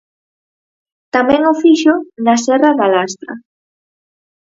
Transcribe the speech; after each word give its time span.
Tamén 1.15 1.41
o 1.51 1.53
fixo 1.61 1.93
na 2.25 2.35
Serra 2.45 2.71
da 2.79 2.87
Lastra. 2.93 3.33